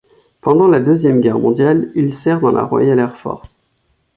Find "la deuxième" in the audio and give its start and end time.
0.67-1.21